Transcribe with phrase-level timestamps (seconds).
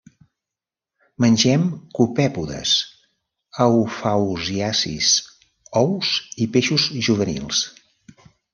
[1.25, 1.65] Mengen
[1.99, 2.71] copèpodes,
[3.67, 5.13] eufausiacis,
[5.85, 7.65] ous i peixos juvenils.